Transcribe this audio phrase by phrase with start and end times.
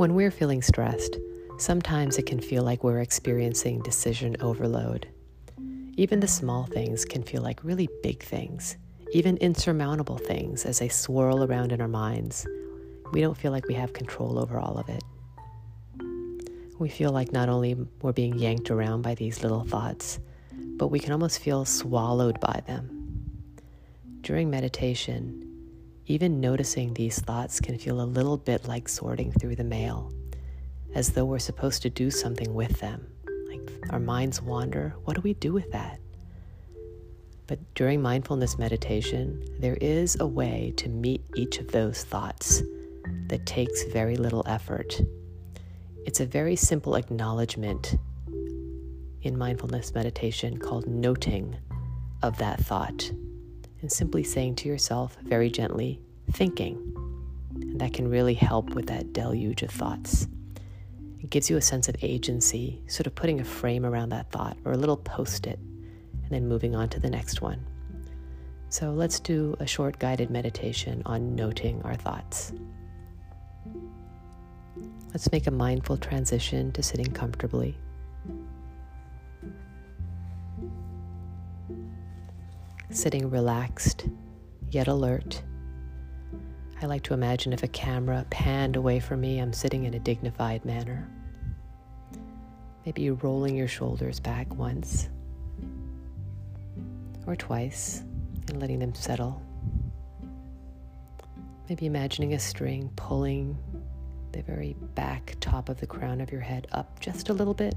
[0.00, 1.18] When we're feeling stressed,
[1.58, 5.06] sometimes it can feel like we're experiencing decision overload.
[5.94, 8.78] Even the small things can feel like really big things,
[9.12, 12.46] even insurmountable things as they swirl around in our minds.
[13.12, 15.04] We don't feel like we have control over all of it.
[16.78, 20.18] We feel like not only we're being yanked around by these little thoughts,
[20.78, 23.28] but we can almost feel swallowed by them.
[24.22, 25.49] During meditation,
[26.10, 30.12] even noticing these thoughts can feel a little bit like sorting through the mail,
[30.92, 33.06] as though we're supposed to do something with them.
[33.48, 36.00] Like our minds wander, what do we do with that?
[37.46, 42.60] But during mindfulness meditation, there is a way to meet each of those thoughts
[43.28, 45.00] that takes very little effort.
[46.06, 47.94] It's a very simple acknowledgement
[49.22, 51.56] in mindfulness meditation called noting
[52.20, 53.12] of that thought
[53.80, 56.00] and simply saying to yourself very gently,
[56.32, 56.76] thinking.
[57.54, 60.28] And that can really help with that deluge of thoughts.
[61.20, 64.56] It gives you a sense of agency, sort of putting a frame around that thought
[64.64, 67.64] or a little post it, and then moving on to the next one.
[68.68, 72.52] So let's do a short guided meditation on noting our thoughts.
[75.12, 77.76] Let's make a mindful transition to sitting comfortably.
[82.90, 84.06] Sitting relaxed
[84.70, 85.42] yet alert.
[86.82, 89.98] I like to imagine if a camera panned away from me, I'm sitting in a
[89.98, 91.08] dignified manner.
[92.84, 95.08] Maybe rolling your shoulders back once
[97.26, 98.02] or twice
[98.48, 99.42] and letting them settle.
[101.68, 103.56] Maybe imagining a string pulling
[104.32, 107.74] the very back top of the crown of your head up just a little bit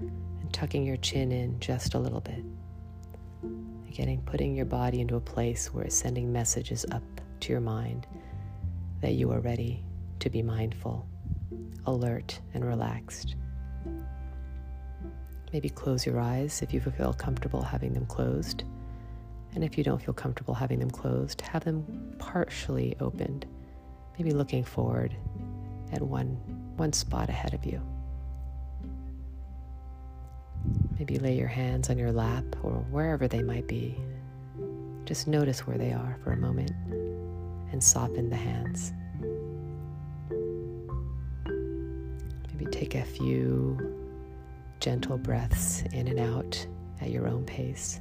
[0.00, 2.44] and tucking your chin in just a little bit.
[3.90, 7.02] Getting putting your body into a place where it's sending messages up
[7.40, 8.06] to your mind
[9.00, 9.84] that you are ready
[10.20, 11.08] to be mindful,
[11.86, 13.34] alert, and relaxed.
[15.52, 18.62] Maybe close your eyes if you feel comfortable having them closed.
[19.54, 23.46] And if you don't feel comfortable having them closed, have them partially opened,
[24.16, 25.16] maybe looking forward
[25.92, 26.36] at one,
[26.76, 27.82] one spot ahead of you.
[31.00, 33.96] Maybe lay your hands on your lap or wherever they might be.
[35.06, 36.72] Just notice where they are for a moment
[37.72, 38.92] and soften the hands.
[42.52, 43.96] Maybe take a few
[44.78, 46.66] gentle breaths in and out
[47.00, 47.98] at your own pace.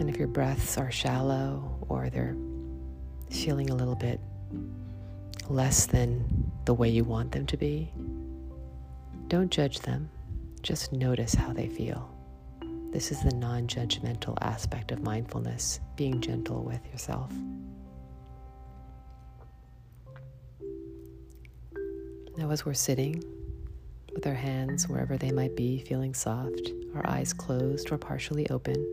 [0.00, 2.34] And if your breaths are shallow or they're
[3.32, 4.20] feeling a little bit
[5.48, 7.92] less than the way you want them to be,
[9.28, 10.10] don't judge them.
[10.62, 12.08] Just notice how they feel.
[12.92, 17.32] This is the non judgmental aspect of mindfulness, being gentle with yourself.
[22.36, 23.22] Now, as we're sitting
[24.14, 28.84] with our hands wherever they might be, feeling soft, our eyes closed or partially open,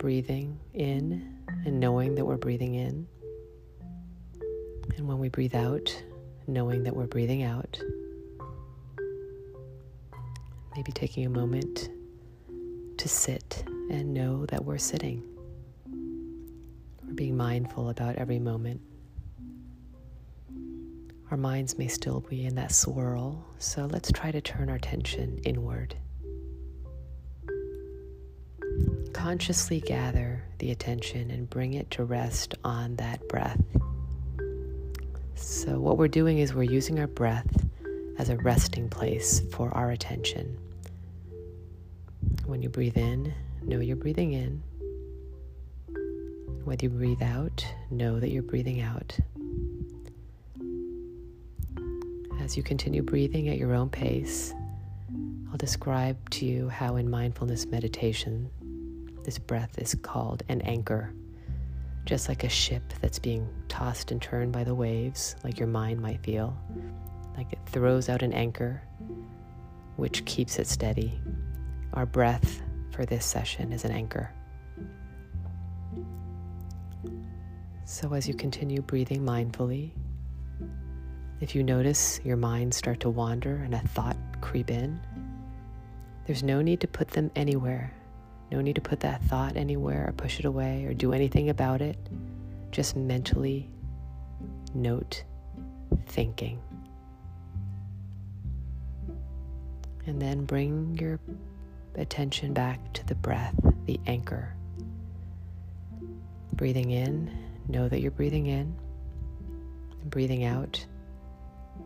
[0.00, 3.06] breathing in and knowing that we're breathing in.
[4.96, 5.94] And when we breathe out,
[6.46, 7.78] knowing that we're breathing out.
[10.74, 11.90] Maybe taking a moment
[12.96, 15.22] to sit and know that we're sitting.
[17.06, 18.80] We're being mindful about every moment.
[21.30, 25.40] Our minds may still be in that swirl, so let's try to turn our attention
[25.44, 25.94] inward.
[29.12, 33.60] Consciously gather the attention and bring it to rest on that breath.
[35.34, 37.66] So, what we're doing is we're using our breath
[38.18, 40.58] as a resting place for our attention.
[42.44, 43.32] When you breathe in,
[43.62, 44.62] know you're breathing in.
[46.64, 49.18] Whether you breathe out, know that you're breathing out.
[52.40, 54.52] As you continue breathing at your own pace,
[55.50, 58.50] I'll describe to you how in mindfulness meditation
[59.24, 61.12] this breath is called an anchor.
[62.06, 66.00] Just like a ship that's being tossed and turned by the waves, like your mind
[66.00, 66.56] might feel,
[67.36, 68.82] like it throws out an anchor
[69.96, 71.20] which keeps it steady.
[71.92, 74.32] Our breath for this session is an anchor.
[77.84, 79.90] So, as you continue breathing mindfully,
[81.40, 84.98] if you notice your mind start to wander and a thought creep in,
[86.26, 87.92] there's no need to put them anywhere.
[88.50, 91.80] No need to put that thought anywhere or push it away or do anything about
[91.80, 91.96] it.
[92.72, 93.68] Just mentally
[94.74, 95.22] note
[96.06, 96.60] thinking.
[100.06, 101.20] And then bring your
[101.94, 103.54] attention back to the breath,
[103.86, 104.54] the anchor.
[106.54, 107.30] Breathing in,
[107.68, 108.74] know that you're breathing in.
[110.06, 110.84] Breathing out,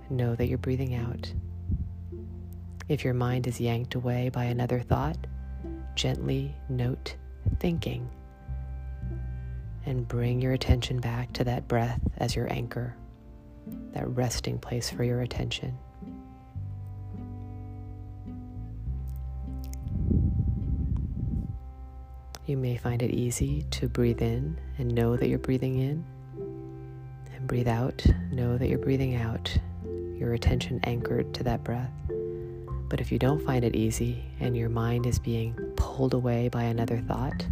[0.09, 1.33] know that you're breathing out.
[2.89, 5.19] If your mind is yanked away by another thought,
[5.95, 7.17] gently note
[7.59, 8.09] thinking
[9.87, 12.97] and bring your attention back to that breath as your anchor,
[13.93, 15.77] that resting place for your attention.
[22.47, 26.05] You may find it easy to breathe in and know that you're breathing in,
[27.35, 29.57] and breathe out, know that you're breathing out,
[30.19, 31.91] your attention anchored to that breath.
[32.89, 35.55] But if you don't find it easy and your mind is being
[35.95, 37.07] pulled away by another mm-hmm.
[37.07, 37.47] thought,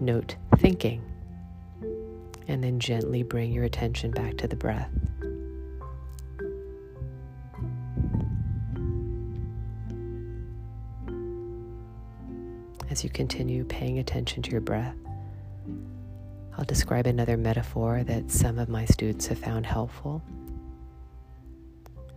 [0.00, 1.04] note thinking,
[2.48, 4.90] and then gently bring your attention back to the breath.
[12.90, 14.94] as you continue paying attention to your breath.
[16.58, 20.22] I'll describe another metaphor that some of my students have found helpful.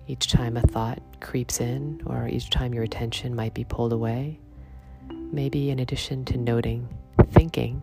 [0.06, 4.38] Each time a thought creeps in, or each time your attention might be pulled away,
[5.32, 6.88] maybe in addition to noting
[7.32, 7.82] thinking,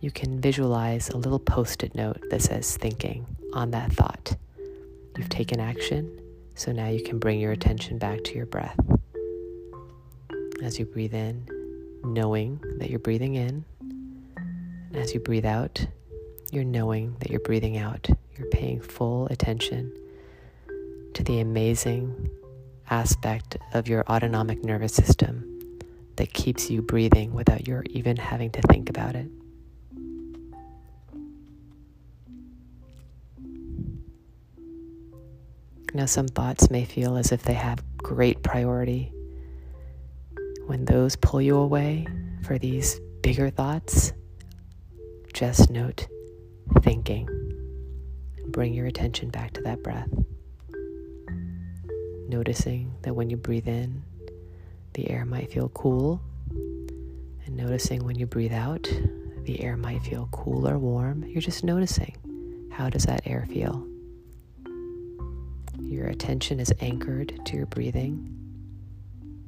[0.00, 4.36] you can visualize a little post it note that says thinking on that thought.
[5.16, 6.20] You've taken action,
[6.54, 8.78] so now you can bring your attention back to your breath.
[10.62, 11.46] As you breathe in,
[12.04, 13.64] knowing that you're breathing in.
[14.92, 15.86] As you breathe out,
[16.52, 18.08] you're knowing that you're breathing out.
[18.36, 19.92] You're paying full attention
[21.14, 22.30] to the amazing
[22.90, 25.53] aspect of your autonomic nervous system
[26.16, 29.30] that keeps you breathing without your even having to think about it.
[35.94, 39.12] Now, some thoughts may feel as if they have great priority
[40.66, 42.06] when those pull you away
[42.42, 44.12] for these bigger thoughts,
[45.32, 46.08] just note
[46.80, 47.28] thinking.
[48.48, 50.08] Bring your attention back to that breath.
[52.28, 54.02] Noticing that when you breathe in,
[54.94, 56.20] the air might feel cool,
[56.50, 58.82] and noticing when you breathe out,
[59.44, 61.24] the air might feel cool or warm.
[61.24, 62.16] You're just noticing
[62.72, 63.86] how does that air feel?
[65.78, 68.34] Your attention is anchored to your breathing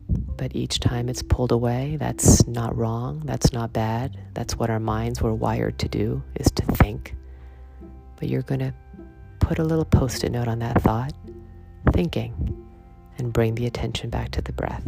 [0.08, 3.22] but each time it's pulled away, that's not wrong.
[3.24, 4.18] That's not bad.
[4.34, 7.16] That's what our minds were wired to do, is to think.
[8.16, 8.74] But you're going to
[9.40, 11.12] put a little post it note on that thought,
[11.92, 12.64] thinking,
[13.18, 14.86] and bring the attention back to the breath.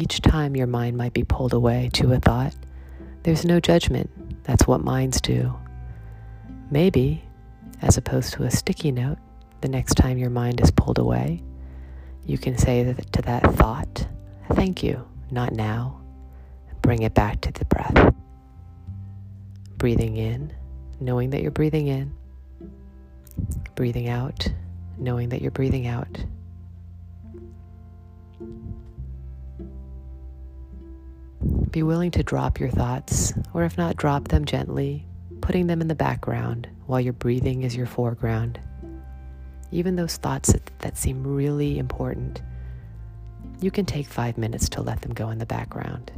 [0.00, 2.54] Each time your mind might be pulled away to a thought,
[3.24, 4.08] there's no judgment.
[4.44, 5.52] That's what minds do.
[6.70, 7.24] Maybe
[7.82, 9.18] as opposed to a sticky note,
[9.60, 11.42] the next time your mind is pulled away,
[12.24, 14.06] you can say to that thought,
[14.52, 16.00] thank you, not now.
[16.80, 18.14] Bring it back to the breath.
[19.78, 20.52] Breathing in,
[21.00, 22.14] knowing that you're breathing in.
[23.74, 24.46] Breathing out,
[24.96, 26.24] knowing that you're breathing out.
[31.70, 35.06] Be willing to drop your thoughts, or if not, drop them gently,
[35.42, 38.58] putting them in the background while your breathing is your foreground.
[39.70, 42.40] Even those thoughts that, that seem really important,
[43.60, 46.10] you can take five minutes to let them go in the background.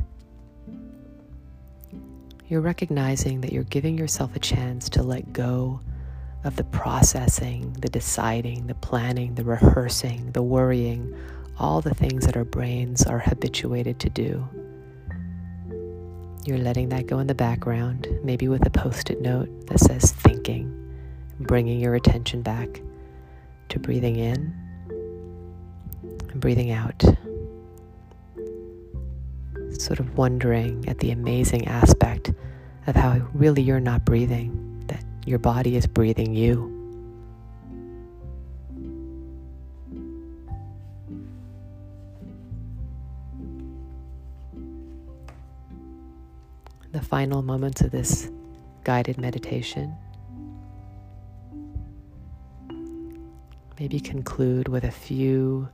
[2.49, 5.81] You're recognizing that you're giving yourself a chance to let go
[6.45, 11.13] of the processing, the deciding, the planning, the rehearsing, the worrying,
[11.59, 14.49] all the things that our brains are habituated to do.
[16.45, 20.11] You're letting that go in the background, maybe with a post it note that says
[20.11, 20.75] thinking,
[21.39, 22.81] bringing your attention back
[23.69, 24.55] to breathing in
[26.31, 27.05] and breathing out.
[29.79, 32.33] Sort of wondering at the amazing aspect
[32.87, 36.80] of how really you're not breathing, that your body is breathing you.
[46.93, 48.31] The final moments of this
[48.85, 49.95] guided meditation.
[53.79, 55.69] Maybe conclude with a few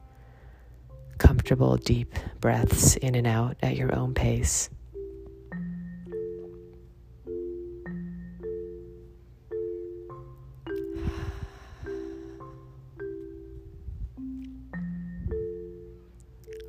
[1.18, 4.70] comfortable, deep breaths in and out at your own pace.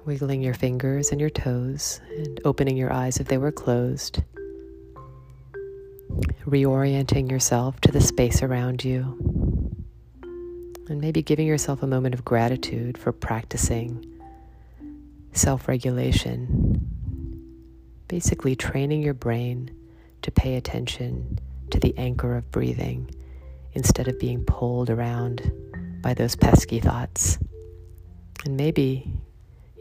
[0.05, 4.23] Wiggling your fingers and your toes and opening your eyes if they were closed.
[6.47, 9.17] Reorienting yourself to the space around you,
[10.87, 14.05] and maybe giving yourself a moment of gratitude for practicing
[15.33, 16.81] self regulation.
[18.07, 19.71] Basically, training your brain
[20.21, 21.39] to pay attention
[21.71, 23.11] to the anchor of breathing
[23.73, 25.51] instead of being pulled around
[26.01, 27.37] by those pesky thoughts.
[28.45, 29.11] And maybe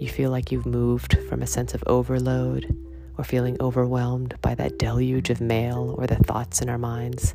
[0.01, 2.77] you feel like you've moved from a sense of overload
[3.19, 7.35] or feeling overwhelmed by that deluge of mail or the thoughts in our minds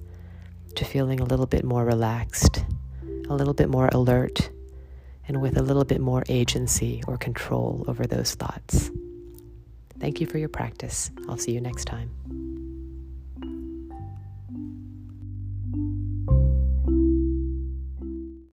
[0.76, 2.64] to feeling a little bit more relaxed,
[3.30, 4.50] a little bit more alert,
[5.28, 8.92] and with a little bit more agency or control over those thoughts.
[10.00, 11.12] Thank you for your practice.
[11.30, 12.41] I'll see you next time.